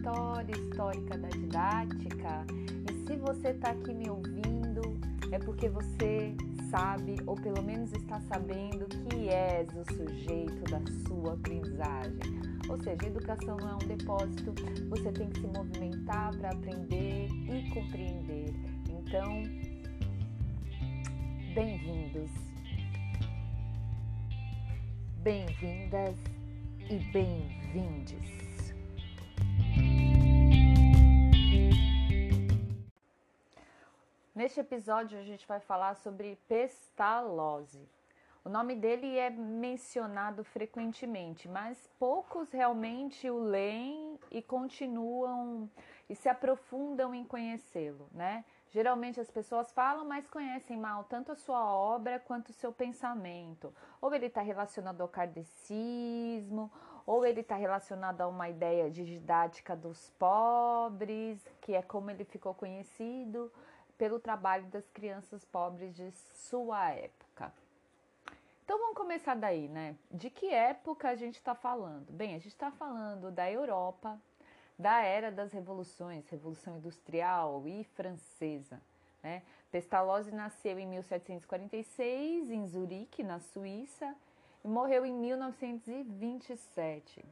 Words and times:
Laboratório 0.00 0.56
Histórica 0.56 1.18
da 1.18 1.28
Didática. 1.28 2.46
E 2.88 3.06
se 3.06 3.16
você 3.16 3.48
está 3.48 3.70
aqui 3.70 3.92
me 3.92 4.08
ouvindo, 4.08 4.98
é 5.30 5.38
porque 5.38 5.68
você 5.68 6.34
sabe, 6.70 7.16
ou 7.26 7.34
pelo 7.36 7.62
menos 7.62 7.92
está 7.92 8.20
sabendo, 8.20 8.86
que 8.88 9.28
és 9.28 9.68
o 9.74 9.84
sujeito 9.94 10.62
da 10.70 10.80
sua 11.06 11.34
aprendizagem. 11.34 12.18
Ou 12.68 12.78
seja, 12.78 13.06
educação 13.06 13.56
não 13.58 13.70
é 13.70 13.74
um 13.74 13.78
depósito, 13.78 14.54
você 14.88 15.12
tem 15.12 15.28
que 15.28 15.40
se 15.40 15.46
movimentar 15.48 16.34
para 16.36 16.50
aprender 16.50 17.28
e 17.28 17.70
compreender. 17.70 18.54
Então, 18.88 19.42
bem-vindos, 21.54 22.30
bem-vindas 25.22 26.16
e 26.88 26.98
bem-vindes. 27.12 28.49
Neste 34.40 34.58
episódio 34.58 35.18
a 35.18 35.22
gente 35.22 35.46
vai 35.46 35.60
falar 35.60 35.96
sobre 35.96 36.34
pestalose. 36.48 37.86
O 38.42 38.48
nome 38.48 38.74
dele 38.74 39.18
é 39.18 39.28
mencionado 39.28 40.42
frequentemente, 40.42 41.46
mas 41.46 41.90
poucos 41.98 42.50
realmente 42.50 43.28
o 43.28 43.38
leem 43.38 44.18
e 44.30 44.40
continuam 44.40 45.68
e 46.08 46.14
se 46.14 46.26
aprofundam 46.26 47.14
em 47.14 47.22
conhecê-lo, 47.22 48.08
né? 48.12 48.42
Geralmente 48.70 49.20
as 49.20 49.30
pessoas 49.30 49.70
falam, 49.72 50.06
mas 50.06 50.26
conhecem 50.26 50.78
mal 50.78 51.04
tanto 51.04 51.32
a 51.32 51.36
sua 51.36 51.62
obra 51.62 52.18
quanto 52.18 52.48
o 52.48 52.54
seu 52.54 52.72
pensamento. 52.72 53.74
Ou 54.00 54.14
ele 54.14 54.24
está 54.24 54.40
relacionado 54.40 55.02
ao 55.02 55.08
kardecismo, 55.08 56.72
ou 57.04 57.26
ele 57.26 57.42
está 57.42 57.56
relacionado 57.56 58.22
a 58.22 58.28
uma 58.28 58.48
ideia 58.48 58.90
de 58.90 59.04
didática 59.04 59.76
dos 59.76 60.08
pobres, 60.18 61.46
que 61.60 61.74
é 61.74 61.82
como 61.82 62.10
ele 62.10 62.24
ficou 62.24 62.54
conhecido 62.54 63.52
pelo 64.00 64.18
trabalho 64.18 64.66
das 64.68 64.88
crianças 64.88 65.44
pobres 65.44 65.94
de 65.94 66.10
sua 66.10 66.90
época. 66.90 67.52
Então 68.64 68.78
vamos 68.78 68.96
começar 68.96 69.36
daí, 69.36 69.68
né? 69.68 69.94
De 70.10 70.30
que 70.30 70.48
época 70.48 71.10
a 71.10 71.14
gente 71.14 71.34
está 71.34 71.54
falando? 71.54 72.10
Bem, 72.10 72.30
a 72.30 72.38
gente 72.38 72.54
está 72.54 72.70
falando 72.70 73.30
da 73.30 73.52
Europa, 73.52 74.18
da 74.78 75.02
era 75.02 75.30
das 75.30 75.52
revoluções, 75.52 76.26
Revolução 76.30 76.78
Industrial 76.78 77.62
e 77.68 77.84
Francesa. 77.94 78.80
Né? 79.22 79.42
Pestalozzi 79.70 80.32
nasceu 80.32 80.78
em 80.78 80.86
1746 80.86 82.50
em 82.50 82.66
Zurique, 82.66 83.22
na 83.22 83.38
Suíça, 83.38 84.16
e 84.64 84.68
morreu 84.68 85.04
em 85.04 85.12
1927. 85.12 87.22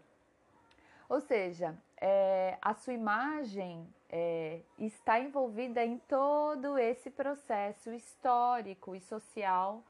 Ou 1.08 1.22
seja, 1.22 1.75
é, 2.00 2.56
a 2.62 2.74
sua 2.74 2.92
imagem 2.92 3.86
é, 4.08 4.60
está 4.78 5.20
envolvida 5.20 5.84
em 5.84 5.98
todo 5.98 6.78
esse 6.78 7.10
processo 7.10 7.92
histórico 7.92 8.94
e 8.94 9.00
social 9.00 9.82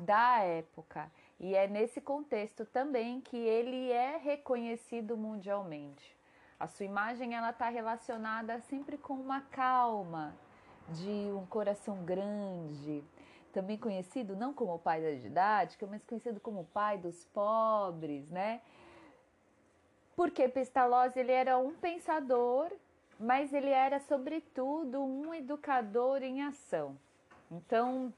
da 0.00 0.38
época. 0.40 1.10
E 1.38 1.54
é 1.54 1.66
nesse 1.66 2.00
contexto 2.00 2.64
também 2.64 3.20
que 3.20 3.36
ele 3.36 3.90
é 3.90 4.16
reconhecido 4.16 5.16
mundialmente. 5.16 6.16
A 6.58 6.66
sua 6.66 6.86
imagem 6.86 7.34
ela 7.34 7.50
está 7.50 7.68
relacionada 7.68 8.58
sempre 8.60 8.96
com 8.96 9.14
uma 9.14 9.42
calma, 9.42 10.34
de 10.88 11.32
um 11.32 11.44
coração 11.46 12.04
grande, 12.04 13.02
também 13.52 13.76
conhecido 13.76 14.36
não 14.36 14.54
como 14.54 14.74
o 14.74 14.78
pai 14.78 15.02
da 15.02 15.10
didática, 15.10 15.86
mas 15.86 16.04
conhecido 16.04 16.40
como 16.40 16.60
o 16.60 16.64
pai 16.64 16.96
dos 16.96 17.24
pobres, 17.26 18.30
né? 18.30 18.60
Porque 20.16 20.48
Pestalozzi 20.48 21.20
ele 21.20 21.32
era 21.32 21.58
um 21.58 21.74
pensador, 21.74 22.72
mas 23.20 23.52
ele 23.52 23.70
era 23.70 24.00
sobretudo 24.00 25.02
um 25.02 25.34
educador 25.34 26.22
em 26.22 26.42
ação. 26.42 26.96
Então, 27.50 28.12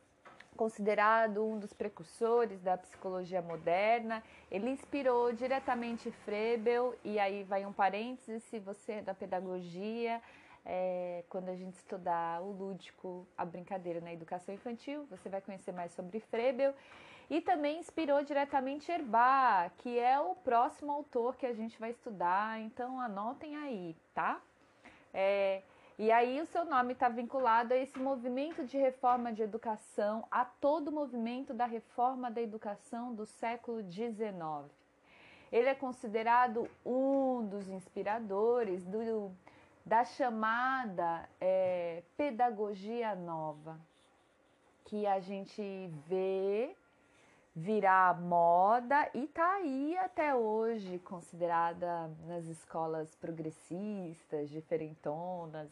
considerado 0.58 1.44
um 1.44 1.56
dos 1.56 1.72
precursores 1.72 2.60
da 2.60 2.76
psicologia 2.76 3.41
moderna. 3.41 4.22
Ele 4.50 4.70
inspirou 4.70 5.32
diretamente 5.32 6.10
Frebel, 6.25 6.97
e 7.04 7.16
aí 7.20 7.44
vai 7.44 7.64
um 7.64 7.72
parênteses, 7.72 8.42
se 8.44 8.58
você 8.58 8.94
é 8.94 9.03
da 9.03 9.14
pedagogia, 9.14 10.20
é, 10.66 11.22
quando 11.28 11.48
a 11.48 11.54
gente 11.54 11.75
estudar 11.75 12.42
o 12.42 12.50
lúdico, 12.50 13.25
a 13.37 13.44
brincadeira 13.44 14.00
na 14.00 14.12
educação 14.12 14.53
infantil, 14.53 15.06
você 15.08 15.28
vai 15.28 15.41
conhecer 15.41 15.72
mais 15.72 15.92
sobre 15.92 16.19
Frebel. 16.19 16.75
E 17.31 17.43
também 17.43 17.78
inspirou 17.78 18.22
diretamente 18.22 18.91
Herbá, 18.91 19.71
que 19.78 19.99
é 19.99 20.19
o 20.19 20.34
próximo 20.34 20.91
autor 20.91 21.37
que 21.37 21.44
a 21.44 21.53
gente 21.53 21.78
vai 21.78 21.91
estudar, 21.91 22.59
então 22.61 22.99
anotem 23.00 23.55
aí, 23.56 23.94
tá? 24.15 24.41
É, 25.12 25.62
e 25.99 26.12
aí 26.12 26.41
o 26.41 26.47
seu 26.47 26.65
nome 26.65 26.93
está 26.93 27.09
vinculado 27.09 27.75
a 27.75 27.77
esse 27.77 27.99
movimento 27.99 28.65
de 28.65 28.78
reforma 28.78 29.33
de 29.33 29.43
educação, 29.43 30.25
a 30.31 30.44
todo 30.44 30.88
o 30.88 30.93
movimento 30.93 31.53
da 31.53 31.67
reforma 31.67 32.31
da 32.31 32.41
educação 32.41 33.12
do 33.12 33.27
século 33.27 33.83
XIX. 33.83 34.72
Ele 35.50 35.69
é 35.69 35.75
considerado 35.75 36.71
um 36.87 37.44
dos 37.47 37.69
inspiradores 37.69 38.87
do, 38.87 39.33
da 39.84 40.05
chamada 40.05 41.28
é, 41.41 42.03
pedagogia 42.17 43.17
nova, 43.17 43.77
que 44.84 45.05
a 45.05 45.19
gente 45.19 45.91
vê 46.06 46.77
virar 47.58 48.20
moda 48.20 49.10
e 49.12 49.26
tá 49.26 49.54
aí 49.54 49.98
até 49.98 50.32
hoje 50.32 51.00
considerada 51.00 52.08
nas 52.24 52.44
escolas 52.44 53.16
progressistas, 53.16 54.48
diferentonas, 54.48 55.69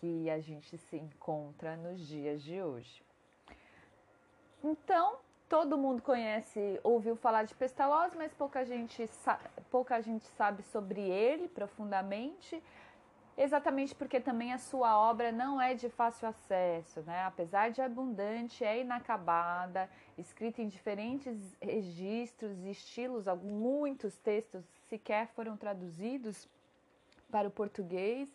que 0.00 0.28
a 0.28 0.40
gente 0.40 0.76
se 0.76 0.96
encontra 0.96 1.76
nos 1.76 2.00
dias 2.00 2.42
de 2.42 2.60
hoje. 2.60 3.04
Então, 4.64 5.18
todo 5.48 5.78
mundo 5.78 6.02
conhece, 6.02 6.80
ouviu 6.82 7.14
falar 7.14 7.44
de 7.44 7.54
Pestalozzi, 7.54 8.16
mas 8.16 8.34
pouca 8.34 8.64
gente, 8.64 9.08
pouca 9.70 10.00
gente 10.00 10.26
sabe 10.36 10.64
sobre 10.64 11.00
ele 11.02 11.46
profundamente, 11.46 12.60
exatamente 13.36 13.94
porque 13.94 14.20
também 14.20 14.52
a 14.52 14.58
sua 14.58 14.98
obra 14.98 15.30
não 15.30 15.60
é 15.60 15.74
de 15.74 15.88
fácil 15.88 16.28
acesso, 16.28 17.00
né? 17.02 17.24
Apesar 17.24 17.70
de 17.70 17.80
abundante, 17.82 18.64
é 18.64 18.80
inacabada, 18.80 19.88
escrita 20.16 20.62
em 20.62 20.68
diferentes 20.68 21.36
registros 21.60 22.58
e 22.64 22.70
estilos, 22.70 23.26
muitos 23.42 24.16
textos 24.16 24.64
sequer 24.88 25.28
foram 25.28 25.56
traduzidos 25.56 26.48
para 27.30 27.48
o 27.48 27.50
português 27.50 28.28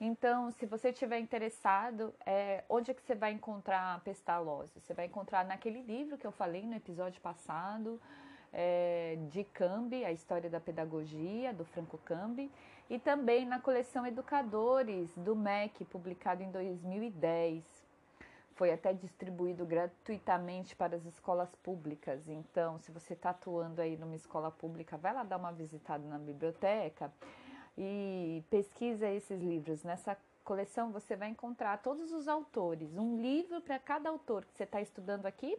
então, 0.00 0.50
se 0.50 0.66
você 0.66 0.90
estiver 0.90 1.18
interessado, 1.18 2.12
é, 2.26 2.64
onde 2.68 2.90
é 2.90 2.94
que 2.94 3.02
você 3.02 3.14
vai 3.14 3.32
encontrar 3.32 3.94
a 3.94 3.98
pestalose? 4.00 4.72
Você 4.80 4.92
vai 4.92 5.06
encontrar 5.06 5.44
naquele 5.44 5.82
livro 5.82 6.18
que 6.18 6.26
eu 6.26 6.32
falei 6.32 6.62
no 6.66 6.74
episódio 6.74 7.20
passado, 7.20 8.00
é, 8.52 9.16
de 9.30 9.44
Cambi, 9.44 10.04
a 10.04 10.12
história 10.12 10.50
da 10.50 10.60
pedagogia, 10.60 11.52
do 11.52 11.64
Franco 11.64 11.98
Cambi, 11.98 12.50
e 12.88 12.98
também 12.98 13.46
na 13.46 13.58
coleção 13.58 14.06
Educadores, 14.06 15.10
do 15.16 15.34
MEC, 15.34 15.84
publicado 15.84 16.42
em 16.42 16.50
2010. 16.50 17.64
Foi 18.54 18.72
até 18.72 18.92
distribuído 18.92 19.64
gratuitamente 19.64 20.76
para 20.76 20.96
as 20.96 21.04
escolas 21.04 21.52
públicas. 21.56 22.28
Então, 22.28 22.78
se 22.78 22.92
você 22.92 23.14
está 23.14 23.30
atuando 23.30 23.80
aí 23.80 23.96
numa 23.96 24.14
escola 24.14 24.50
pública, 24.50 24.96
vai 24.96 25.12
lá 25.12 25.24
dar 25.24 25.38
uma 25.38 25.52
visitada 25.52 26.06
na 26.06 26.18
biblioteca 26.18 27.12
e 27.76 28.44
pesquisa 28.50 29.08
esses 29.08 29.40
livros. 29.40 29.82
Nessa 29.82 30.16
coleção 30.44 30.92
você 30.92 31.16
vai 31.16 31.30
encontrar 31.30 31.78
todos 31.82 32.12
os 32.12 32.28
autores, 32.28 32.96
um 32.96 33.20
livro 33.20 33.60
para 33.60 33.78
cada 33.78 34.10
autor 34.10 34.44
que 34.44 34.54
você 34.54 34.64
está 34.64 34.80
estudando 34.80 35.26
aqui 35.26 35.58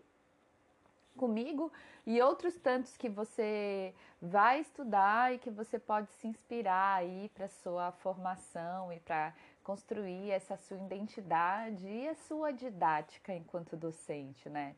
comigo 1.15 1.71
e 2.05 2.21
outros 2.21 2.55
tantos 2.55 2.95
que 2.95 3.09
você 3.09 3.93
vai 4.21 4.59
estudar 4.59 5.33
e 5.33 5.39
que 5.39 5.49
você 5.49 5.79
pode 5.79 6.11
se 6.13 6.27
inspirar 6.27 6.97
aí 6.97 7.29
para 7.33 7.47
sua 7.47 7.91
formação 7.91 8.93
e 8.93 8.99
para 8.99 9.33
construir 9.63 10.29
essa 10.31 10.55
sua 10.57 10.77
identidade 10.77 11.87
e 11.87 12.07
a 12.07 12.15
sua 12.15 12.51
didática 12.51 13.33
enquanto 13.33 13.75
docente, 13.75 14.49
né? 14.49 14.75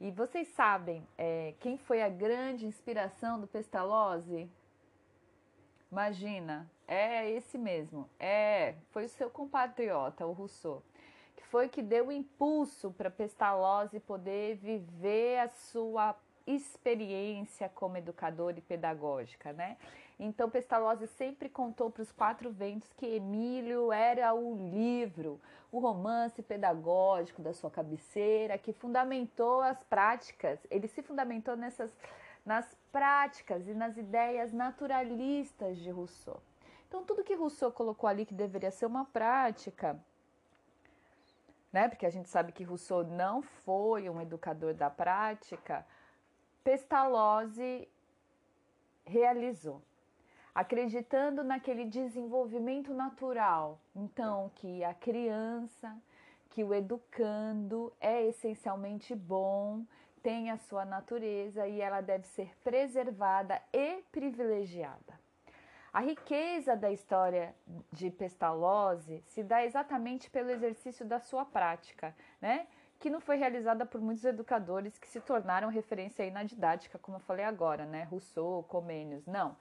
E 0.00 0.10
vocês 0.10 0.48
sabem 0.48 1.06
é, 1.16 1.54
quem 1.60 1.78
foi 1.78 2.02
a 2.02 2.08
grande 2.08 2.66
inspiração 2.66 3.40
do 3.40 3.46
Pestalozzi? 3.46 4.50
Imagina, 5.90 6.68
é 6.88 7.30
esse 7.30 7.56
mesmo. 7.56 8.10
É, 8.18 8.74
foi 8.90 9.04
o 9.04 9.08
seu 9.08 9.30
compatriota, 9.30 10.26
o 10.26 10.32
Rousseau, 10.32 10.82
foi 11.54 11.68
que 11.68 11.82
deu 11.82 12.10
impulso 12.10 12.90
para 12.90 13.08
Pestalozzi 13.08 14.00
poder 14.00 14.56
viver 14.56 15.38
a 15.38 15.48
sua 15.48 16.16
experiência 16.44 17.68
como 17.68 17.96
educadora 17.96 18.58
e 18.58 18.60
pedagógica, 18.60 19.52
né? 19.52 19.76
Então 20.18 20.50
Pestalozzi 20.50 21.06
sempre 21.06 21.48
contou 21.48 21.92
para 21.92 22.02
os 22.02 22.10
quatro 22.10 22.50
ventos 22.50 22.92
que 22.94 23.06
Emílio 23.06 23.92
era 23.92 24.34
o 24.34 24.56
livro, 24.68 25.40
o 25.70 25.78
romance 25.78 26.42
pedagógico 26.42 27.40
da 27.40 27.52
sua 27.52 27.70
cabeceira, 27.70 28.58
que 28.58 28.72
fundamentou 28.72 29.60
as 29.60 29.80
práticas. 29.84 30.58
Ele 30.68 30.88
se 30.88 31.02
fundamentou 31.02 31.56
nessas 31.56 31.96
nas 32.44 32.76
práticas 32.90 33.68
e 33.68 33.74
nas 33.74 33.96
ideias 33.96 34.52
naturalistas 34.52 35.78
de 35.78 35.88
Rousseau. 35.88 36.42
Então, 36.88 37.04
tudo 37.04 37.22
que 37.22 37.36
Rousseau 37.36 37.70
colocou 37.70 38.08
ali 38.08 38.26
que 38.26 38.34
deveria 38.34 38.72
ser 38.72 38.86
uma 38.86 39.04
prática, 39.04 39.96
né? 41.74 41.88
Porque 41.88 42.06
a 42.06 42.10
gente 42.10 42.28
sabe 42.28 42.52
que 42.52 42.62
Rousseau 42.62 43.02
não 43.02 43.42
foi 43.42 44.08
um 44.08 44.20
educador 44.20 44.74
da 44.74 44.88
prática, 44.88 45.84
Pestalozzi 46.62 47.88
realizou, 49.04 49.82
acreditando 50.54 51.42
naquele 51.42 51.84
desenvolvimento 51.84 52.94
natural. 52.94 53.80
Então, 53.92 54.52
que 54.54 54.84
a 54.84 54.94
criança, 54.94 55.98
que 56.50 56.62
o 56.62 56.72
educando 56.72 57.92
é 58.00 58.24
essencialmente 58.24 59.12
bom, 59.12 59.84
tem 60.22 60.52
a 60.52 60.56
sua 60.56 60.84
natureza 60.84 61.66
e 61.66 61.80
ela 61.80 62.00
deve 62.00 62.24
ser 62.28 62.56
preservada 62.62 63.60
e 63.72 64.00
privilegiada. 64.12 65.23
A 65.94 66.00
riqueza 66.00 66.74
da 66.74 66.90
história 66.90 67.54
de 67.92 68.10
Pestalozzi 68.10 69.22
se 69.28 69.44
dá 69.44 69.64
exatamente 69.64 70.28
pelo 70.28 70.50
exercício 70.50 71.06
da 71.06 71.20
sua 71.20 71.44
prática, 71.44 72.12
né? 72.40 72.66
que 72.98 73.08
não 73.08 73.20
foi 73.20 73.36
realizada 73.36 73.86
por 73.86 74.00
muitos 74.00 74.24
educadores 74.24 74.98
que 74.98 75.06
se 75.06 75.20
tornaram 75.20 75.68
referência 75.68 76.24
aí 76.24 76.32
na 76.32 76.42
didática, 76.42 76.98
como 76.98 77.18
eu 77.18 77.20
falei 77.20 77.44
agora, 77.44 77.86
né? 77.86 78.02
Rousseau, 78.10 78.64
Comênios. 78.64 79.24
Não. 79.24 79.56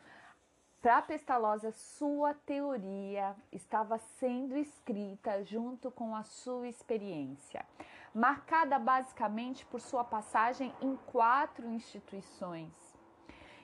Para 0.81 1.03
Pestalozzi, 1.03 1.71
sua 1.71 2.33
teoria 2.33 3.35
estava 3.51 3.99
sendo 3.99 4.57
escrita 4.57 5.43
junto 5.43 5.91
com 5.91 6.15
a 6.15 6.23
sua 6.23 6.67
experiência, 6.67 7.63
marcada 8.11 8.79
basicamente 8.79 9.67
por 9.67 9.79
sua 9.79 10.03
passagem 10.03 10.73
em 10.81 10.95
quatro 11.11 11.69
instituições. 11.69 12.82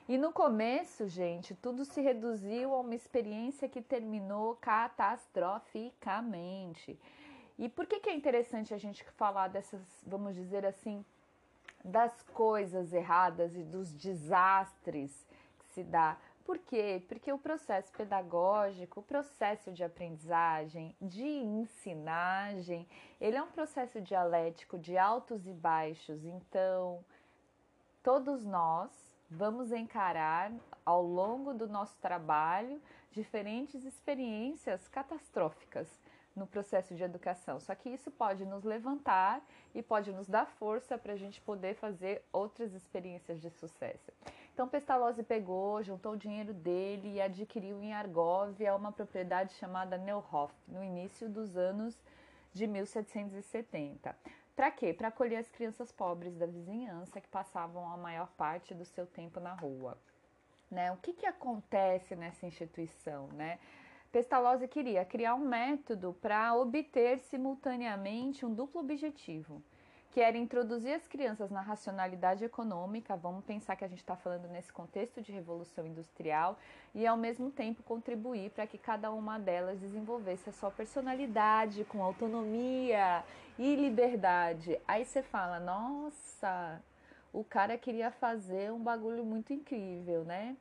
E 0.10 0.18
no 0.18 0.34
começo, 0.34 1.08
gente, 1.08 1.54
tudo 1.54 1.86
se 1.86 2.02
reduziu 2.02 2.74
a 2.74 2.80
uma 2.80 2.96
experiência 2.96 3.70
que 3.70 3.80
terminou 3.80 4.56
catastroficamente. 4.56 7.00
E 7.60 7.70
por 7.70 7.86
que, 7.86 8.00
que 8.00 8.10
é 8.10 8.16
interessante 8.16 8.74
a 8.74 8.78
gente 8.80 9.04
falar 9.12 9.50
dessas, 9.50 9.84
vamos 10.08 10.34
dizer 10.34 10.66
assim, 10.66 11.06
das 11.86 12.24
coisas 12.34 12.92
erradas 12.92 13.56
e 13.56 13.62
dos 13.62 13.94
desastres 13.94 15.28
que 15.60 15.68
se 15.68 15.84
dá? 15.84 16.18
Por 16.44 16.58
quê? 16.58 17.04
Porque 17.08 17.32
o 17.32 17.38
processo 17.38 17.92
pedagógico, 17.92 19.02
o 19.02 19.04
processo 19.04 19.72
de 19.72 19.84
aprendizagem, 19.84 20.96
de 21.00 21.24
ensinagem, 21.24 22.88
ele 23.22 23.38
é 23.38 23.44
um 23.44 23.52
processo 23.52 24.02
dialético 24.02 24.80
de 24.80 24.98
altos 24.98 25.46
e 25.46 25.54
baixos. 25.54 26.26
Então, 26.26 27.06
todos 28.02 28.44
nós 28.44 29.09
vamos 29.30 29.72
encarar 29.72 30.52
ao 30.86 31.04
longo 31.04 31.54
do 31.54 31.68
nosso 31.68 31.96
trabalho 31.98 32.82
diferentes 33.12 33.84
experiências 33.84 34.88
catastróficas 34.88 35.88
no 36.36 36.48
processo 36.48 36.96
de 36.96 37.04
educação. 37.04 37.60
Só 37.60 37.76
que 37.76 37.90
isso 37.90 38.10
pode 38.10 38.46
nos 38.46 38.64
levantar 38.64 39.42
e 39.76 39.82
pode 39.82 40.12
nos 40.12 40.28
dar 40.28 40.48
força 40.48 40.98
para 40.98 41.14
a 41.14 41.18
gente 41.18 41.42
poder 41.42 41.76
fazer 41.76 42.24
outras 42.32 42.74
experiências 42.74 43.42
de 43.42 43.50
sucesso. 43.50 44.12
Então, 44.54 44.68
Pestalozzi 44.68 45.24
pegou, 45.24 45.82
juntou 45.84 46.14
o 46.14 46.18
dinheiro 46.18 46.54
dele 46.54 47.14
e 47.14 47.22
adquiriu 47.22 47.82
em 47.82 47.94
Argóvia 47.94 48.76
uma 48.76 48.92
propriedade 48.92 49.54
chamada 49.54 49.98
Neuhof, 49.98 50.54
no 50.68 50.84
início 50.84 51.30
dos 51.30 51.56
anos 51.56 51.98
de 52.54 52.66
1770. 52.68 54.16
Para 54.60 54.72
quê? 54.72 54.94
Para 54.94 55.08
acolher 55.08 55.38
as 55.38 55.50
crianças 55.50 55.90
pobres 55.90 56.36
da 56.36 56.46
vizinhança 56.46 57.22
que 57.22 57.30
passavam 57.30 57.90
a 57.90 57.96
maior 57.96 58.28
parte 58.32 58.74
do 58.74 58.84
seu 58.84 59.08
tempo 59.08 59.40
na 59.40 59.54
rua. 59.54 59.98
Né? 60.70 60.92
O 60.92 60.98
que, 60.98 61.14
que 61.14 61.26
acontece 61.26 62.14
nessa 62.14 62.46
instituição? 62.46 63.28
Né? 63.28 63.58
Pestalozzi 64.12 64.68
queria 64.68 65.06
criar 65.06 65.34
um 65.36 65.48
método 65.48 66.14
para 66.22 66.54
obter 66.56 67.20
simultaneamente 67.20 68.46
um 68.46 68.54
duplo 68.54 68.82
objetivo, 68.82 69.64
que 70.12 70.20
era 70.22 70.38
introduzir 70.38 70.94
as 70.94 71.08
crianças 71.08 71.52
na 71.52 71.62
racionalidade 71.62 72.44
econômica, 72.44 73.16
vamos 73.16 73.46
pensar 73.46 73.76
que 73.76 73.86
a 73.86 73.88
gente 73.88 74.00
está 74.00 74.16
falando 74.16 74.48
nesse 74.48 74.74
contexto 74.74 75.22
de 75.22 75.32
revolução 75.32 75.86
industrial, 75.86 76.58
e 76.96 77.06
ao 77.06 77.16
mesmo 77.16 77.52
tempo 77.52 77.84
contribuir 77.84 78.50
para 78.50 78.66
que 78.66 78.78
cada 78.78 79.12
uma 79.12 79.38
delas 79.38 79.80
desenvolvesse 79.80 80.50
a 80.50 80.54
sua 80.54 80.72
personalidade 80.72 81.84
com 81.86 82.04
autonomia 82.04 83.24
e 83.58 83.76
liberdade. 83.76 84.80
Aí 84.88 85.06
você 85.06 85.22
fala, 85.22 85.60
nossa, 85.60 86.82
o 87.32 87.44
cara 87.44 87.78
queria 87.78 88.10
fazer 88.10 88.72
um 88.72 88.80
bagulho 88.80 89.24
muito 89.24 89.54
incrível, 89.54 90.24
né? 90.24 90.58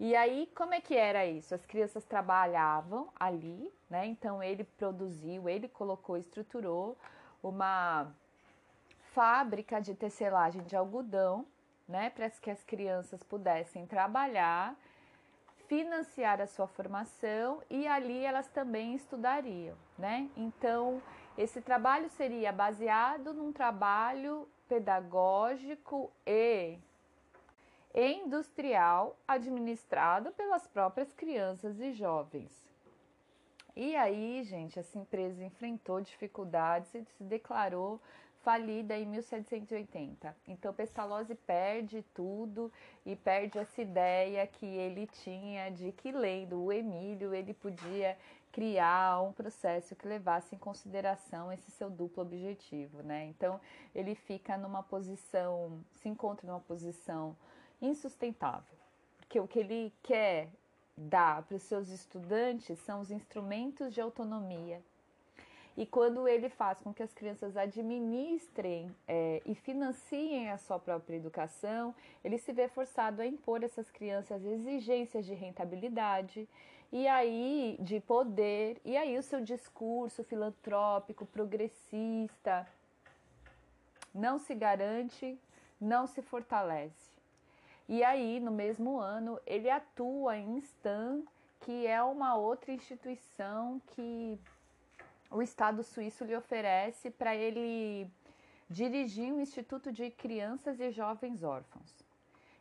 E 0.00 0.16
aí, 0.16 0.50
como 0.56 0.72
é 0.72 0.80
que 0.80 0.96
era 0.96 1.26
isso? 1.26 1.54
As 1.54 1.64
crianças 1.66 2.02
trabalhavam 2.04 3.08
ali, 3.20 3.70
né? 3.88 4.06
Então 4.06 4.42
ele 4.42 4.64
produziu, 4.64 5.48
ele 5.48 5.68
colocou, 5.68 6.16
estruturou 6.16 6.96
uma 7.42 8.10
fábrica 9.12 9.80
de 9.80 9.94
tecelagem 9.94 10.62
de 10.62 10.76
algodão, 10.76 11.46
né, 11.88 12.10
para 12.10 12.30
que 12.30 12.50
as 12.50 12.62
crianças 12.62 13.22
pudessem 13.22 13.86
trabalhar, 13.86 14.76
financiar 15.66 16.40
a 16.40 16.46
sua 16.46 16.66
formação 16.66 17.62
e 17.68 17.86
ali 17.86 18.24
elas 18.24 18.48
também 18.48 18.94
estudariam, 18.94 19.76
né? 19.98 20.28
Então, 20.36 21.00
esse 21.38 21.60
trabalho 21.60 22.08
seria 22.10 22.52
baseado 22.52 23.32
num 23.32 23.52
trabalho 23.52 24.48
pedagógico 24.68 26.12
e 26.26 26.78
industrial 27.94 29.16
administrado 29.26 30.30
pelas 30.32 30.66
próprias 30.66 31.12
crianças 31.12 31.80
e 31.80 31.92
jovens. 31.92 32.52
E 33.74 33.96
aí, 33.96 34.42
gente, 34.44 34.78
essa 34.78 34.98
empresa 34.98 35.44
enfrentou 35.44 36.00
dificuldades 36.00 36.94
e 36.94 37.04
se 37.04 37.24
declarou 37.24 38.00
falida 38.42 38.96
em 38.96 39.06
1780. 39.06 40.34
Então 40.48 40.72
Pestalozzi 40.72 41.34
perde 41.34 42.04
tudo 42.14 42.72
e 43.04 43.14
perde 43.14 43.58
essa 43.58 43.82
ideia 43.82 44.46
que 44.46 44.66
ele 44.66 45.06
tinha 45.06 45.70
de 45.70 45.92
que 45.92 46.10
lendo 46.12 46.62
o 46.62 46.72
Emílio 46.72 47.34
ele 47.34 47.54
podia 47.54 48.16
criar 48.52 49.22
um 49.22 49.32
processo 49.32 49.94
que 49.94 50.08
levasse 50.08 50.54
em 50.54 50.58
consideração 50.58 51.52
esse 51.52 51.70
seu 51.70 51.88
duplo 51.88 52.22
objetivo, 52.22 53.02
né? 53.02 53.26
Então 53.26 53.60
ele 53.94 54.14
fica 54.14 54.56
numa 54.56 54.82
posição, 54.82 55.80
se 55.92 56.08
encontra 56.08 56.46
numa 56.46 56.60
posição 56.60 57.36
insustentável, 57.80 58.76
porque 59.18 59.38
o 59.38 59.46
que 59.46 59.60
ele 59.60 59.92
quer 60.02 60.48
dar 60.96 61.42
para 61.44 61.56
os 61.56 61.62
seus 61.62 61.88
estudantes 61.88 62.78
são 62.80 63.00
os 63.00 63.10
instrumentos 63.10 63.94
de 63.94 64.00
autonomia. 64.00 64.82
E 65.80 65.86
quando 65.86 66.28
ele 66.28 66.50
faz 66.50 66.78
com 66.78 66.92
que 66.92 67.02
as 67.02 67.10
crianças 67.14 67.56
administrem 67.56 68.94
é, 69.08 69.40
e 69.46 69.54
financiem 69.54 70.50
a 70.50 70.58
sua 70.58 70.78
própria 70.78 71.16
educação, 71.16 71.94
ele 72.22 72.36
se 72.36 72.52
vê 72.52 72.68
forçado 72.68 73.22
a 73.22 73.26
impor 73.26 73.64
essas 73.64 73.90
crianças 73.90 74.44
exigências 74.44 75.24
de 75.24 75.32
rentabilidade 75.32 76.46
e 76.92 77.08
aí 77.08 77.78
de 77.80 77.98
poder, 77.98 78.78
e 78.84 78.94
aí 78.94 79.16
o 79.16 79.22
seu 79.22 79.40
discurso 79.40 80.22
filantrópico, 80.22 81.24
progressista, 81.24 82.68
não 84.14 84.38
se 84.38 84.54
garante, 84.54 85.38
não 85.80 86.06
se 86.06 86.20
fortalece. 86.20 87.16
E 87.88 88.04
aí, 88.04 88.38
no 88.38 88.50
mesmo 88.50 88.98
ano, 88.98 89.40
ele 89.46 89.70
atua 89.70 90.36
em 90.36 90.58
Stan, 90.58 91.22
que 91.60 91.86
é 91.86 92.02
uma 92.02 92.36
outra 92.36 92.70
instituição 92.70 93.80
que 93.94 94.38
o 95.30 95.40
Estado 95.40 95.82
suíço 95.82 96.24
lhe 96.24 96.36
oferece 96.36 97.10
para 97.10 97.36
ele 97.36 98.10
dirigir 98.68 99.32
um 99.32 99.40
instituto 99.40 99.92
de 99.92 100.10
crianças 100.10 100.80
e 100.80 100.90
jovens 100.90 101.42
órfãos. 101.42 102.04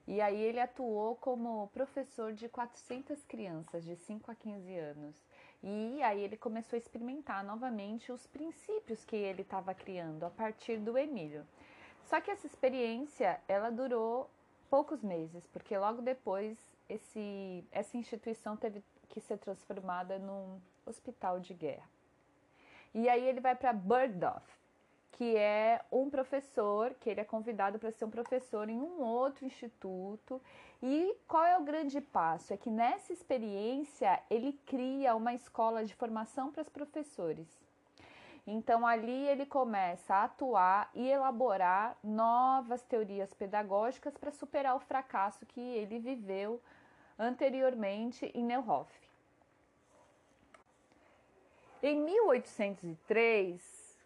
E 0.07 0.21
aí 0.21 0.39
ele 0.41 0.59
atuou 0.59 1.15
como 1.15 1.67
professor 1.67 2.33
de 2.33 2.49
400 2.49 3.23
crianças 3.25 3.83
de 3.83 3.95
5 3.95 4.31
a 4.31 4.35
15 4.35 4.75
anos. 4.75 5.15
E 5.61 6.01
aí 6.01 6.21
ele 6.21 6.37
começou 6.37 6.77
a 6.77 6.79
experimentar 6.79 7.43
novamente 7.43 8.11
os 8.11 8.25
princípios 8.25 9.03
que 9.03 9.15
ele 9.15 9.41
estava 9.41 9.73
criando 9.73 10.23
a 10.23 10.29
partir 10.29 10.77
do 10.77 10.97
Emílio. 10.97 11.45
Só 12.05 12.19
que 12.21 12.31
essa 12.31 12.47
experiência, 12.47 13.39
ela 13.47 13.69
durou 13.69 14.29
poucos 14.69 15.03
meses, 15.03 15.45
porque 15.47 15.77
logo 15.77 16.01
depois 16.01 16.57
esse, 16.87 17.63
essa 17.71 17.97
instituição 17.97 18.55
teve 18.55 18.83
que 19.09 19.19
ser 19.19 19.37
transformada 19.37 20.17
num 20.17 20.59
hospital 20.87 21.39
de 21.39 21.53
guerra. 21.53 21.87
E 22.93 23.07
aí 23.07 23.23
ele 23.27 23.39
vai 23.39 23.55
para 23.55 23.71
Burgdorf, 23.71 24.47
que 25.11 25.35
é 25.35 25.81
um 25.91 26.09
professor, 26.09 26.93
que 26.99 27.09
ele 27.09 27.21
é 27.21 27.25
convidado 27.25 27.77
para 27.77 27.91
ser 27.91 28.05
um 28.05 28.09
professor 28.09 28.69
em 28.69 28.79
um 28.79 29.01
outro 29.01 29.45
instituto. 29.45 30.41
E 30.81 31.15
qual 31.27 31.45
é 31.45 31.57
o 31.57 31.63
grande 31.63 31.99
passo? 31.99 32.53
É 32.53 32.57
que 32.57 32.69
nessa 32.69 33.11
experiência 33.11 34.21
ele 34.29 34.53
cria 34.65 35.15
uma 35.15 35.33
escola 35.33 35.83
de 35.83 35.93
formação 35.93 36.51
para 36.51 36.61
os 36.61 36.69
professores. 36.69 37.47
Então 38.47 38.87
ali 38.87 39.27
ele 39.27 39.45
começa 39.45 40.15
a 40.15 40.23
atuar 40.23 40.89
e 40.95 41.07
elaborar 41.07 41.95
novas 42.03 42.81
teorias 42.81 43.33
pedagógicas 43.33 44.17
para 44.17 44.31
superar 44.31 44.75
o 44.75 44.79
fracasso 44.79 45.45
que 45.45 45.59
ele 45.59 45.99
viveu 45.99 46.59
anteriormente 47.19 48.31
em 48.33 48.43
Neuhof. 48.43 48.89
Em 51.81 51.97
1803, 51.97 53.97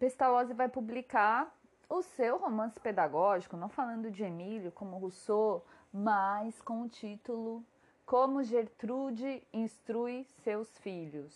Pestalozzi 0.00 0.52
vai 0.52 0.68
publicar 0.68 1.56
o 1.88 2.02
seu 2.02 2.38
romance 2.38 2.80
pedagógico, 2.80 3.56
não 3.56 3.68
falando 3.68 4.10
de 4.10 4.24
Emílio 4.24 4.72
como 4.72 4.98
Rousseau, 4.98 5.64
mas 5.92 6.60
com 6.60 6.82
o 6.82 6.88
título 6.88 7.64
Como 8.04 8.42
Gertrude 8.42 9.46
instrui 9.52 10.26
seus 10.42 10.76
filhos 10.78 11.32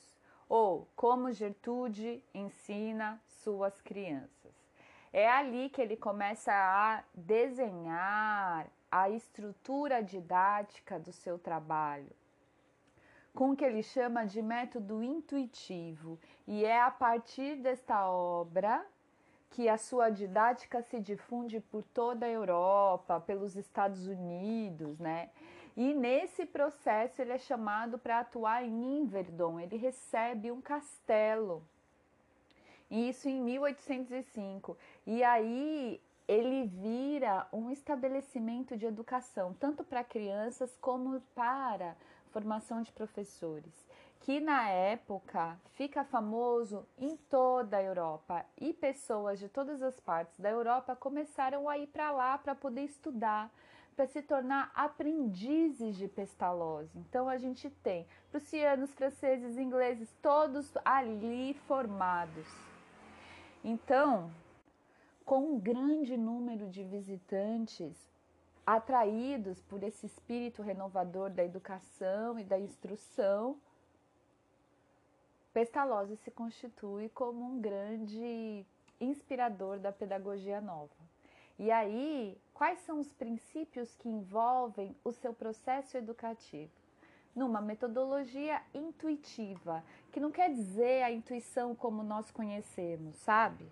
ou 0.48 0.88
Como 0.96 1.30
Gertrude 1.30 2.20
ensina 2.34 3.22
suas 3.28 3.80
crianças. 3.80 4.52
É 5.12 5.30
ali 5.30 5.68
que 5.68 5.80
ele 5.80 5.96
começa 5.96 6.52
a 6.52 7.04
desenhar 7.14 8.66
a 8.90 9.08
estrutura 9.08 10.02
didática 10.02 10.98
do 10.98 11.12
seu 11.12 11.38
trabalho, 11.38 12.10
com 13.34 13.50
o 13.50 13.56
que 13.56 13.64
ele 13.64 13.82
chama 13.82 14.24
de 14.24 14.40
método 14.40 15.02
intuitivo, 15.02 16.18
e 16.46 16.64
é 16.64 16.80
a 16.80 16.90
partir 16.90 17.56
desta 17.56 18.08
obra 18.08 18.86
que 19.50 19.68
a 19.68 19.76
sua 19.76 20.08
didática 20.08 20.82
se 20.82 21.00
difunde 21.00 21.60
por 21.60 21.82
toda 21.82 22.26
a 22.26 22.30
Europa, 22.30 23.20
pelos 23.20 23.56
Estados 23.56 24.06
Unidos, 24.06 24.98
né? 24.98 25.30
E 25.76 25.92
nesse 25.92 26.46
processo 26.46 27.20
ele 27.20 27.32
é 27.32 27.38
chamado 27.38 27.98
para 27.98 28.20
atuar 28.20 28.64
em 28.64 29.00
Inverdon, 29.00 29.58
ele 29.58 29.76
recebe 29.76 30.50
um 30.50 30.60
castelo. 30.60 31.62
Isso 32.88 33.28
em 33.28 33.40
1805. 33.40 34.76
E 35.04 35.24
aí 35.24 36.00
ele 36.28 36.66
vira 36.66 37.46
um 37.52 37.70
estabelecimento 37.70 38.76
de 38.76 38.86
educação, 38.86 39.54
tanto 39.54 39.82
para 39.82 40.04
crianças 40.04 40.76
como 40.80 41.20
para 41.34 41.96
formação 42.34 42.82
de 42.82 42.90
professores, 42.90 43.88
que 44.18 44.40
na 44.40 44.68
época 44.68 45.56
fica 45.74 46.02
famoso 46.02 46.84
em 46.98 47.16
toda 47.16 47.76
a 47.76 47.82
Europa 47.82 48.44
e 48.60 48.72
pessoas 48.72 49.38
de 49.38 49.48
todas 49.48 49.80
as 49.80 50.00
partes 50.00 50.40
da 50.40 50.50
Europa 50.50 50.96
começaram 50.96 51.68
a 51.68 51.78
ir 51.78 51.86
para 51.86 52.10
lá 52.10 52.36
para 52.36 52.52
poder 52.52 52.82
estudar, 52.82 53.52
para 53.94 54.08
se 54.08 54.20
tornar 54.20 54.72
aprendizes 54.74 55.94
de 55.94 56.08
Pestalozzi. 56.08 56.98
Então 56.98 57.28
a 57.28 57.38
gente 57.38 57.70
tem 57.70 58.04
prussianos, 58.32 58.92
franceses, 58.94 59.56
ingleses, 59.56 60.12
todos 60.20 60.72
ali 60.84 61.54
formados. 61.68 62.48
Então, 63.62 64.28
com 65.24 65.52
um 65.52 65.60
grande 65.60 66.16
número 66.16 66.68
de 66.68 66.82
visitantes 66.82 68.13
atraídos 68.66 69.60
por 69.62 69.82
esse 69.82 70.06
espírito 70.06 70.62
renovador 70.62 71.30
da 71.30 71.44
educação 71.44 72.38
e 72.38 72.44
da 72.44 72.58
instrução, 72.58 73.58
Pestalozzi 75.54 76.16
se 76.16 76.32
constitui 76.32 77.08
como 77.10 77.44
um 77.44 77.60
grande 77.60 78.66
inspirador 79.00 79.78
da 79.78 79.92
pedagogia 79.92 80.60
nova. 80.60 80.90
E 81.56 81.70
aí, 81.70 82.36
quais 82.52 82.80
são 82.80 82.98
os 82.98 83.12
princípios 83.12 83.94
que 83.94 84.08
envolvem 84.08 84.96
o 85.04 85.12
seu 85.12 85.32
processo 85.32 85.96
educativo? 85.96 86.72
Numa 87.36 87.60
metodologia 87.60 88.60
intuitiva, 88.74 89.84
que 90.10 90.18
não 90.18 90.32
quer 90.32 90.52
dizer 90.52 91.04
a 91.04 91.12
intuição 91.12 91.72
como 91.72 92.02
nós 92.02 92.32
conhecemos, 92.32 93.14
sabe? 93.18 93.68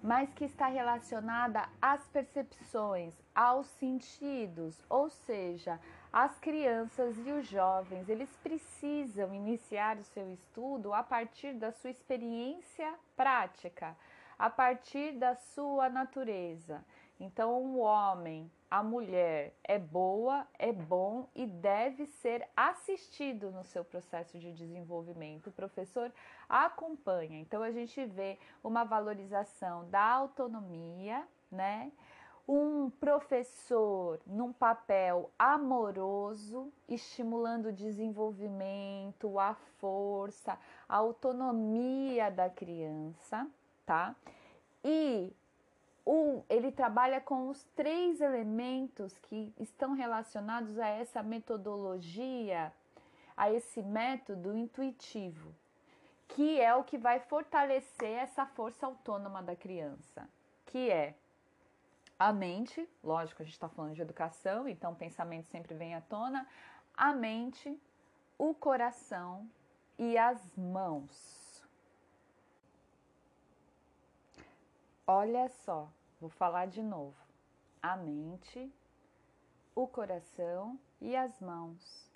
Mas 0.00 0.32
que 0.34 0.44
está 0.44 0.68
relacionada 0.68 1.68
às 1.82 2.06
percepções, 2.08 3.23
aos 3.34 3.66
sentidos, 3.66 4.82
ou 4.88 5.10
seja, 5.10 5.80
as 6.12 6.38
crianças 6.38 7.16
e 7.26 7.32
os 7.32 7.46
jovens, 7.46 8.08
eles 8.08 8.30
precisam 8.42 9.34
iniciar 9.34 9.98
o 9.98 10.04
seu 10.04 10.30
estudo 10.32 10.92
a 10.92 11.02
partir 11.02 11.54
da 11.54 11.72
sua 11.72 11.90
experiência 11.90 12.94
prática 13.16 13.96
a 14.38 14.50
partir 14.50 15.12
da 15.12 15.34
sua 15.34 15.88
natureza. 15.88 16.84
Então, 17.18 17.62
o 17.62 17.78
homem, 17.78 18.50
a 18.70 18.82
mulher 18.82 19.54
é 19.62 19.78
boa, 19.78 20.46
é 20.58 20.72
bom 20.72 21.28
e 21.34 21.46
deve 21.46 22.06
ser 22.06 22.46
assistido 22.56 23.52
no 23.52 23.62
seu 23.64 23.84
processo 23.84 24.38
de 24.38 24.52
desenvolvimento. 24.52 25.46
O 25.46 25.52
professor 25.52 26.12
acompanha. 26.48 27.38
Então, 27.38 27.62
a 27.62 27.70
gente 27.70 28.04
vê 28.04 28.36
uma 28.62 28.84
valorização 28.84 29.88
da 29.90 30.02
autonomia, 30.02 31.26
né? 31.50 31.92
Um 32.46 32.90
professor 32.90 34.20
num 34.26 34.52
papel 34.52 35.30
amoroso, 35.38 36.70
estimulando 36.88 37.66
o 37.66 37.72
desenvolvimento, 37.72 39.38
a 39.38 39.54
força, 39.78 40.58
a 40.88 40.96
autonomia 40.96 42.30
da 42.30 42.50
criança 42.50 43.48
tá? 43.84 44.14
E 44.82 45.32
o, 46.04 46.42
ele 46.48 46.70
trabalha 46.70 47.20
com 47.20 47.48
os 47.48 47.64
três 47.76 48.20
elementos 48.20 49.16
que 49.18 49.52
estão 49.58 49.92
relacionados 49.92 50.78
a 50.78 50.88
essa 50.88 51.22
metodologia, 51.22 52.72
a 53.36 53.50
esse 53.50 53.82
método 53.82 54.56
intuitivo, 54.56 55.54
que 56.28 56.60
é 56.60 56.74
o 56.74 56.84
que 56.84 56.98
vai 56.98 57.20
fortalecer 57.20 58.10
essa 58.10 58.46
força 58.46 58.86
autônoma 58.86 59.42
da 59.42 59.56
criança, 59.56 60.28
que 60.66 60.90
é 60.90 61.14
a 62.24 62.32
mente, 62.32 62.88
lógico, 63.02 63.42
a 63.42 63.44
gente 63.44 63.52
está 63.52 63.68
falando 63.68 63.94
de 63.94 64.00
educação, 64.00 64.66
então 64.66 64.92
o 64.92 64.96
pensamento 64.96 65.46
sempre 65.48 65.74
vem 65.74 65.94
à 65.94 66.00
tona, 66.00 66.48
a 66.96 67.12
mente, 67.12 67.78
o 68.38 68.54
coração 68.54 69.46
e 69.98 70.16
as 70.16 70.56
mãos. 70.56 71.62
Olha 75.06 75.50
só, 75.50 75.86
vou 76.18 76.30
falar 76.30 76.66
de 76.66 76.82
novo. 76.82 77.14
A 77.82 77.94
mente, 77.94 78.72
o 79.74 79.86
coração 79.86 80.80
e 81.02 81.14
as 81.14 81.38
mãos. 81.42 82.10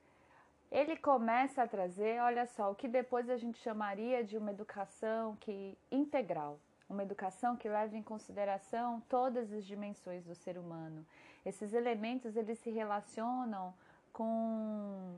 Ele 0.70 0.96
começa 0.96 1.62
a 1.62 1.68
trazer, 1.68 2.18
olha 2.22 2.46
só, 2.46 2.70
o 2.70 2.74
que 2.74 2.88
depois 2.88 3.28
a 3.28 3.36
gente 3.36 3.58
chamaria 3.58 4.24
de 4.24 4.38
uma 4.38 4.52
educação 4.52 5.36
que 5.36 5.76
integral, 5.90 6.58
uma 6.88 7.02
educação 7.02 7.56
que 7.56 7.68
leva 7.68 7.96
em 7.96 8.02
consideração 8.02 9.02
todas 9.08 9.52
as 9.52 9.64
dimensões 9.64 10.24
do 10.24 10.34
ser 10.34 10.56
humano. 10.56 11.04
Esses 11.44 11.72
elementos 11.72 12.36
eles 12.36 12.58
se 12.58 12.70
relacionam 12.70 13.74
com 14.12 15.16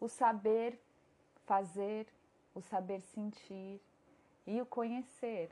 o 0.00 0.08
saber 0.08 0.78
fazer, 1.46 2.06
o 2.54 2.60
saber 2.60 3.00
sentir 3.00 3.80
e 4.46 4.60
o 4.60 4.66
conhecer. 4.66 5.50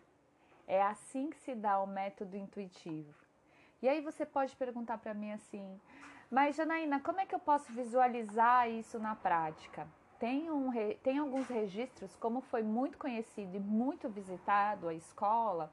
É 0.67 0.83
assim 0.83 1.31
que 1.31 1.37
se 1.39 1.55
dá 1.55 1.81
o 1.81 1.87
método 1.87 2.37
intuitivo. 2.37 3.15
E 3.83 3.89
aí 3.89 4.01
você 4.01 4.25
pode 4.25 4.55
perguntar 4.57 4.99
para 4.99 5.13
mim 5.13 5.33
assim, 5.33 5.81
mas 6.31 6.57
Janaína, 6.57 7.01
como 7.01 7.21
é 7.21 7.27
que 7.27 7.35
eu 7.35 7.39
posso 7.39 7.71
visualizar 7.73 8.69
isso 8.71 8.99
na 8.99 9.15
prática? 9.15 9.87
Tem, 10.25 10.51
um, 10.51 10.71
tem 11.03 11.19
alguns 11.19 11.47
registros, 11.49 12.17
como 12.17 12.41
foi 12.41 12.63
muito 12.63 12.97
conhecido 12.97 13.59
e 13.59 13.61
muito 13.61 14.09
visitado 14.09 14.89
a 14.89 14.95
escola, 14.95 15.71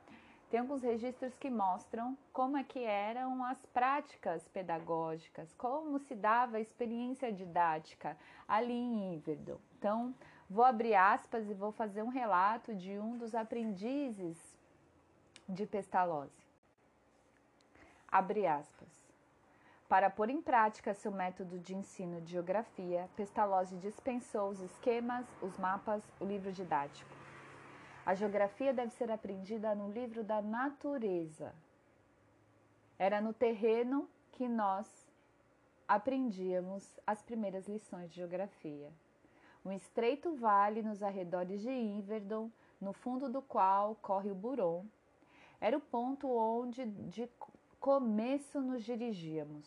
tem 0.50 0.60
alguns 0.60 0.81
registros 0.81 1.38
que 1.38 1.50
mostram 1.50 2.17
como 2.34 2.58
é 2.58 2.63
que 2.65 2.84
eram 2.84 3.46
as 3.46 3.65
práticas 3.67 4.46
pedagógicas, 4.50 5.53
como 5.53 5.98
se 6.00 6.13
dava 6.15 6.58
a 6.58 6.60
experiência 6.60 7.31
didática 7.31 8.17
ali 8.46 8.74
em 8.74 9.15
Iverdon. 9.15 9.58
Então, 9.79 10.13
vou 10.50 10.65
abrir 10.65 10.96
aspas 10.96 11.50
e 11.50 11.53
vou 11.53 11.72
fazer 11.72 12.03
um 12.03 12.10
relato 12.10 12.75
de 12.75 13.00
um 13.00 13.17
dos 13.17 13.34
aprendizes 13.34 14.38
de 15.48 15.65
Pestalozzi. 15.65 16.46
Abre 18.05 18.46
aspas. 18.46 18.90
Para 19.91 20.10
pôr 20.10 20.29
em 20.29 20.41
prática 20.41 20.93
seu 20.93 21.12
método 21.12 21.60
de 21.60 21.75
ensino 21.75 22.21
de 22.21 22.31
geografia, 22.31 23.10
Pestalozzi 23.13 23.75
dispensou 23.75 24.48
os 24.48 24.62
esquemas, 24.62 25.27
os 25.41 25.57
mapas, 25.57 26.01
o 26.17 26.24
livro 26.24 26.50
didático. 26.50 27.12
A 28.05 28.15
geografia 28.15 28.74
deve 28.74 28.93
ser 28.93 29.12
aprendida 29.12 29.75
no 29.75 29.91
livro 29.91 30.24
da 30.24 30.41
natureza. 30.41 31.53
Era 32.98 33.19
no 33.19 33.33
terreno 33.33 34.07
que 34.31 34.48
nós 34.48 34.88
aprendíamos 35.86 36.98
as 37.05 37.21
primeiras 37.21 37.67
lições 37.67 38.12
de 38.12 38.15
geografia. 38.15 38.89
Um 39.65 39.74
estreito 39.74 40.33
vale 40.38 40.81
nos 40.81 41.03
arredores 41.03 41.60
de 41.60 41.69
Inverdon, 41.69 42.50
no 42.79 42.93
fundo 42.93 43.27
do 43.27 43.41
qual 43.41 43.95
corre 43.95 44.31
o 44.31 44.36
Buron, 44.36 44.86
era 45.62 45.77
o 45.77 45.79
ponto 45.79 46.27
onde 46.27 46.86
de 46.86 47.29
começo 47.82 48.62
nos 48.62 48.84
dirigíamos. 48.84 49.66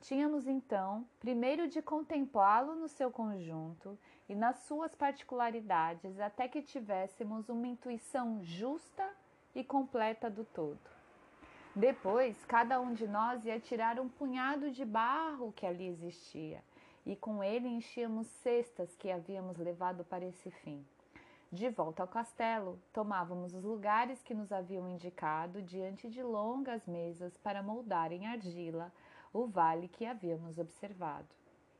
Tínhamos 0.00 0.46
então, 0.46 1.04
primeiro 1.18 1.66
de 1.66 1.82
contemplá-lo 1.82 2.76
no 2.76 2.88
seu 2.88 3.10
conjunto 3.10 3.98
e 4.28 4.34
nas 4.34 4.58
suas 4.60 4.94
particularidades, 4.94 6.20
até 6.20 6.46
que 6.46 6.62
tivéssemos 6.62 7.48
uma 7.48 7.66
intuição 7.66 8.40
justa 8.44 9.04
e 9.56 9.64
completa 9.64 10.30
do 10.30 10.44
todo. 10.44 10.78
Depois, 11.74 12.36
cada 12.44 12.80
um 12.80 12.94
de 12.94 13.08
nós 13.08 13.44
ia 13.44 13.58
tirar 13.58 13.98
um 13.98 14.08
punhado 14.08 14.70
de 14.70 14.84
barro 14.84 15.52
que 15.52 15.66
ali 15.66 15.88
existia 15.88 16.62
e 17.04 17.16
com 17.16 17.42
ele 17.42 17.66
enchíamos 17.66 18.28
cestas 18.28 18.94
que 18.94 19.10
havíamos 19.10 19.58
levado 19.58 20.04
para 20.04 20.24
esse 20.24 20.48
fim. 20.48 20.86
De 21.52 21.68
volta 21.68 22.02
ao 22.02 22.08
castelo, 22.08 22.80
tomávamos 22.94 23.52
os 23.52 23.62
lugares 23.62 24.22
que 24.22 24.32
nos 24.32 24.50
haviam 24.50 24.88
indicado 24.88 25.60
diante 25.60 26.08
de 26.08 26.22
longas 26.22 26.86
mesas 26.86 27.36
para 27.36 27.62
moldar 27.62 28.10
em 28.10 28.26
argila 28.26 28.90
o 29.34 29.46
vale 29.46 29.86
que 29.86 30.06
havíamos 30.06 30.56
observado. 30.56 31.28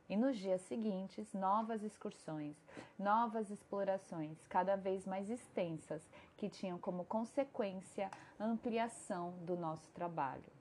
E 0.07 0.15
nos 0.15 0.37
dias 0.37 0.61
seguintes, 0.61 1.33
novas 1.33 1.81
excursões, 1.81 2.55
novas 2.99 3.49
explorações, 3.49 4.45
cada 4.45 4.75
vez 4.75 5.07
mais 5.07 5.27
extensas, 5.27 6.07
que 6.37 6.49
tinham 6.49 6.77
como 6.77 7.03
consequência 7.05 8.11
ampliação 8.39 9.31
do 9.39 9.55
nosso 9.55 9.89
trabalho. 9.89 10.51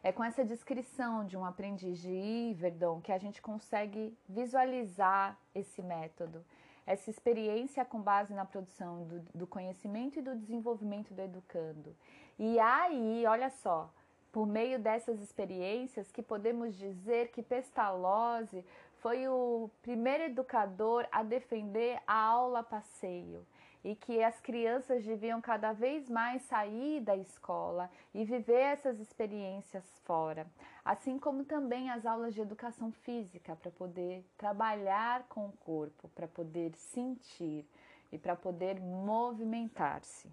É 0.00 0.12
com 0.12 0.22
essa 0.22 0.44
descrição 0.44 1.26
de 1.26 1.36
um 1.36 1.44
aprendiz 1.44 1.98
de 1.98 2.12
Iverdon 2.12 3.00
que 3.00 3.10
a 3.10 3.18
gente 3.18 3.42
consegue 3.42 4.16
visualizar 4.28 5.36
esse 5.52 5.82
método 5.82 6.44
essa 6.86 7.10
experiência 7.10 7.84
com 7.84 8.00
base 8.00 8.32
na 8.32 8.44
produção 8.44 9.04
do, 9.04 9.20
do 9.34 9.46
conhecimento 9.46 10.18
e 10.18 10.22
do 10.22 10.36
desenvolvimento 10.36 11.12
do 11.12 11.20
educando. 11.20 11.94
E 12.38 12.58
aí, 12.60 13.24
olha 13.26 13.50
só, 13.50 13.90
por 14.30 14.46
meio 14.46 14.78
dessas 14.78 15.20
experiências 15.20 16.12
que 16.12 16.22
podemos 16.22 16.76
dizer 16.76 17.32
que 17.32 17.42
Pestalozzi 17.42 18.64
foi 19.00 19.26
o 19.26 19.70
primeiro 19.82 20.24
educador 20.24 21.06
a 21.10 21.22
defender 21.22 21.98
a 22.06 22.14
aula 22.14 22.62
passeio 22.62 23.46
e 23.86 23.94
que 23.94 24.20
as 24.20 24.40
crianças 24.40 25.04
deviam 25.04 25.40
cada 25.40 25.72
vez 25.72 26.10
mais 26.10 26.42
sair 26.42 27.00
da 27.00 27.16
escola 27.16 27.88
e 28.12 28.24
viver 28.24 28.58
essas 28.58 28.98
experiências 28.98 29.84
fora, 30.02 30.44
assim 30.84 31.20
como 31.20 31.44
também 31.44 31.88
as 31.88 32.04
aulas 32.04 32.34
de 32.34 32.40
educação 32.40 32.90
física 32.90 33.54
para 33.54 33.70
poder 33.70 34.24
trabalhar 34.36 35.22
com 35.28 35.46
o 35.46 35.52
corpo, 35.58 36.08
para 36.16 36.26
poder 36.26 36.74
sentir 36.74 37.64
e 38.10 38.18
para 38.18 38.34
poder 38.34 38.80
movimentar-se. 38.80 40.28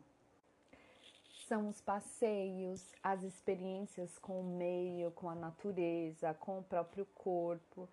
São 1.47 1.69
os 1.69 1.79
passeios, 1.79 2.91
as 3.03 3.21
experiências 3.21 4.17
com 4.17 4.39
o 4.39 4.57
meio, 4.57 5.11
com 5.11 5.29
a 5.29 5.35
natureza, 5.35 6.33
com 6.33 6.57
o 6.57 6.63
próprio 6.63 7.05
corpo 7.13 7.87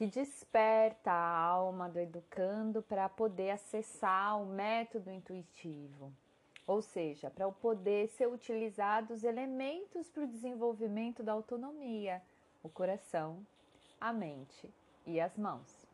que 0.00 0.06
desperta 0.06 1.10
a 1.12 1.36
alma 1.36 1.86
do 1.86 1.98
educando 1.98 2.80
para 2.80 3.06
poder 3.06 3.50
acessar 3.50 4.40
o 4.40 4.46
método 4.46 5.10
intuitivo, 5.10 6.10
ou 6.66 6.80
seja, 6.80 7.28
para 7.28 7.46
poder 7.52 8.08
ser 8.08 8.26
utilizados 8.26 9.22
elementos 9.22 10.08
para 10.08 10.22
o 10.22 10.26
desenvolvimento 10.26 11.22
da 11.22 11.32
autonomia, 11.32 12.22
o 12.62 12.68
coração, 12.70 13.46
a 14.00 14.10
mente 14.10 14.72
e 15.04 15.20
as 15.20 15.36
mãos. 15.36 15.86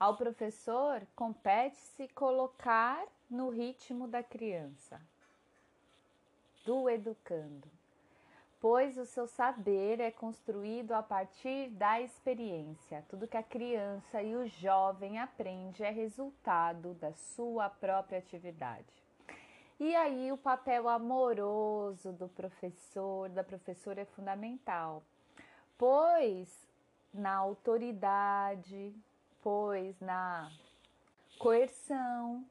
Ao 0.00 0.16
professor 0.16 1.06
compete-se 1.14 2.08
colocar 2.08 3.06
no 3.30 3.50
ritmo 3.50 4.08
da 4.08 4.20
criança, 4.20 5.00
do 6.64 6.90
educando 6.90 7.70
pois 8.60 8.98
o 8.98 9.06
seu 9.06 9.26
saber 9.26 10.00
é 10.00 10.10
construído 10.10 10.92
a 10.92 11.02
partir 11.02 11.70
da 11.70 12.00
experiência. 12.00 13.04
Tudo 13.08 13.26
que 13.26 13.36
a 13.36 13.42
criança 13.42 14.22
e 14.22 14.36
o 14.36 14.46
jovem 14.46 15.18
aprende 15.18 15.82
é 15.82 15.90
resultado 15.90 16.92
da 16.94 17.12
sua 17.14 17.70
própria 17.70 18.18
atividade. 18.18 18.84
E 19.78 19.96
aí 19.96 20.30
o 20.30 20.36
papel 20.36 20.88
amoroso 20.90 22.12
do 22.12 22.28
professor, 22.28 23.30
da 23.30 23.42
professora 23.42 24.02
é 24.02 24.04
fundamental, 24.04 25.02
pois 25.78 26.68
na 27.14 27.34
autoridade, 27.34 28.94
pois 29.42 29.98
na 30.00 30.52
coerção, 31.38 32.44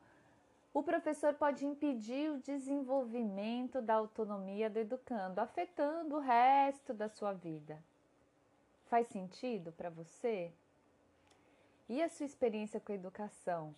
o 0.73 0.83
professor 0.83 1.33
pode 1.33 1.65
impedir 1.65 2.31
o 2.31 2.39
desenvolvimento 2.39 3.81
da 3.81 3.95
autonomia 3.95 4.69
do 4.69 4.79
educando, 4.79 5.41
afetando 5.41 6.15
o 6.15 6.19
resto 6.19 6.93
da 6.93 7.09
sua 7.09 7.33
vida. 7.33 7.81
Faz 8.85 9.07
sentido 9.07 9.71
para 9.71 9.89
você? 9.89 10.51
E 11.87 12.01
a 12.03 12.09
sua 12.09 12.25
experiência 12.25 12.79
com 12.79 12.91
a 12.91 12.95
educação? 12.95 13.73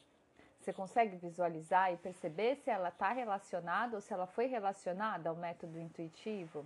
Você 0.60 0.72
consegue 0.72 1.16
visualizar 1.16 1.92
e 1.92 1.98
perceber 1.98 2.58
se 2.58 2.70
ela 2.70 2.90
está 2.90 3.12
relacionada 3.12 3.96
ou 3.96 4.02
se 4.02 4.14
ela 4.14 4.28
foi 4.28 4.46
relacionada 4.46 5.30
ao 5.30 5.36
método 5.36 5.80
intuitivo? 5.80 6.66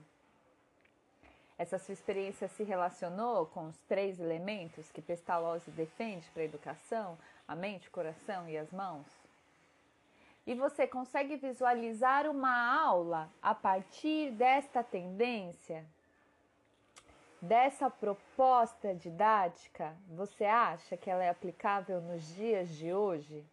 Essa 1.58 1.80
sua 1.80 1.94
experiência 1.94 2.50
se 2.50 2.64
relacionou 2.64 3.46
com 3.46 3.68
os 3.68 3.78
três 3.88 4.20
elementos 4.20 4.92
que 4.92 5.02
Pestalozzi 5.02 5.72
defende 5.72 6.30
para 6.32 6.42
a 6.42 6.46
educação: 6.46 7.18
a 7.48 7.56
mente, 7.56 7.88
o 7.88 7.92
coração 7.92 8.50
e 8.50 8.58
as 8.58 8.70
mãos? 8.72 9.25
E 10.46 10.54
você 10.54 10.86
consegue 10.86 11.38
visualizar 11.38 12.30
uma 12.30 12.80
aula 12.80 13.30
a 13.42 13.56
partir 13.56 14.32
desta 14.32 14.84
tendência, 14.84 15.84
dessa 17.42 17.90
proposta 17.90 18.94
didática, 18.94 19.96
você 20.10 20.46
acha 20.46 20.96
que 20.96 21.10
ela 21.10 21.24
é 21.24 21.30
aplicável 21.30 22.00
nos 22.00 22.36
dias 22.36 22.70
de 22.70 22.94
hoje? 22.94 23.44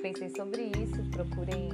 Pensem 0.00 0.30
sobre 0.30 0.62
isso, 0.78 1.10
procurem 1.10 1.68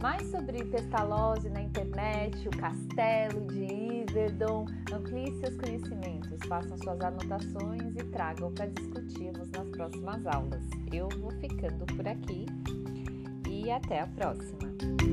mais 0.00 0.26
sobre 0.30 0.64
Pestalozzi 0.64 1.48
na 1.48 1.62
internet, 1.62 2.48
o 2.48 2.50
castelo 2.50 3.46
de 3.46 3.93
Iverdon, 4.10 4.66
amplie 4.92 5.32
seus 5.40 5.56
conhecimentos, 5.56 6.38
façam 6.46 6.76
suas 6.78 7.00
anotações 7.00 7.96
e 7.96 8.04
tragam 8.12 8.52
para 8.52 8.66
discutirmos 8.66 9.50
nas 9.50 9.68
próximas 9.70 10.26
aulas. 10.26 10.62
Eu 10.92 11.08
vou 11.20 11.30
ficando 11.40 11.86
por 11.96 12.06
aqui 12.06 12.46
e 13.48 13.70
até 13.70 14.00
a 14.00 14.06
próxima! 14.06 15.03